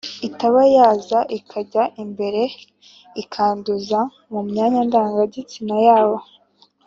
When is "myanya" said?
4.49-4.81